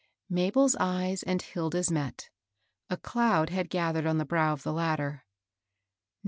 Mabel's 0.31 0.75
eyes 0.77 1.21
and 1.21 1.39
Hilda's 1.43 1.91
met. 1.91 2.31
A 2.89 2.97
cloud 2.97 3.51
had 3.51 3.69
gathered 3.69 4.07
on 4.07 4.17
the 4.17 4.25
brow 4.25 4.51
of 4.51 4.63
the 4.63 4.73
latter. 4.73 5.25